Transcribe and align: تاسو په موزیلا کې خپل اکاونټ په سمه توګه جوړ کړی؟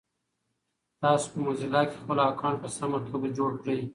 تاسو 1.01 1.25
په 1.31 1.37
موزیلا 1.43 1.81
کې 1.89 1.95
خپل 2.01 2.17
اکاونټ 2.27 2.57
په 2.63 2.69
سمه 2.77 2.97
توګه 3.07 3.27
جوړ 3.37 3.51
کړی؟ 3.63 3.79